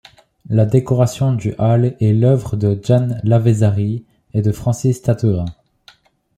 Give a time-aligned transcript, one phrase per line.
[0.49, 5.45] La décoration du hall est l'œuvre de Jan Lavezzari et de Francis Tattegrain.